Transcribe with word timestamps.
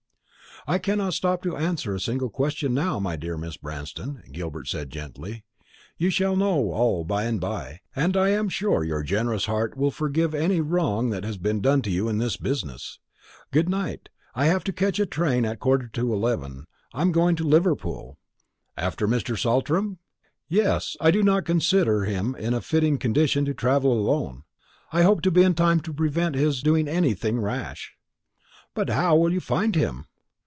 "I 0.67 0.77
cannot 0.77 1.15
stop 1.15 1.41
to 1.41 1.57
answer 1.57 1.95
a 1.95 1.99
single 1.99 2.29
question 2.29 2.75
now, 2.75 2.99
my 2.99 3.15
dear 3.15 3.35
Mrs. 3.35 3.59
Branston," 3.61 4.21
Gilbert 4.31 4.67
said 4.67 4.91
gently. 4.91 5.43
"You 5.97 6.11
shall 6.11 6.35
know 6.35 6.69
all 6.71 7.03
by 7.03 7.23
and 7.23 7.41
by, 7.41 7.79
and 7.95 8.15
I 8.15 8.29
am 8.29 8.47
sure 8.47 8.83
your 8.83 9.01
generous 9.01 9.47
heart 9.47 9.75
will 9.75 9.89
forgive 9.89 10.35
any 10.35 10.61
wrong 10.61 11.09
that 11.09 11.23
has 11.23 11.39
been 11.39 11.61
done 11.61 11.81
you 11.87 12.07
in 12.07 12.19
this 12.19 12.37
business. 12.37 12.99
Good 13.49 13.69
night. 13.69 14.09
I 14.35 14.45
have 14.45 14.63
to 14.65 14.71
catch 14.71 14.99
a 14.99 15.07
train 15.07 15.45
at 15.45 15.53
a 15.53 15.57
quarter 15.57 15.87
to 15.93 16.13
eleven; 16.13 16.67
I 16.93 17.01
am 17.01 17.11
going 17.11 17.35
to 17.37 17.43
Liverpool." 17.43 18.19
"After 18.77 19.07
Mr. 19.07 19.35
Saltram?" 19.35 19.97
"Yes; 20.47 20.95
I 21.01 21.09
do 21.09 21.23
not 21.23 21.43
consider 21.43 22.03
him 22.03 22.35
in 22.35 22.53
a 22.53 22.61
fitting 22.61 22.99
condition 22.99 23.45
to 23.45 23.55
travel 23.55 23.91
alone. 23.93 24.43
I 24.91 25.01
hope 25.01 25.23
to 25.23 25.31
be 25.31 25.41
in 25.41 25.55
time 25.55 25.79
to 25.79 25.91
prevent 25.93 26.35
his 26.35 26.61
doing 26.61 26.87
anything 26.87 27.39
rash." 27.39 27.95
"But 28.75 28.89
how 28.91 29.15
will 29.15 29.33
you 29.33 29.39
find 29.41 29.73
him?" 29.75 30.05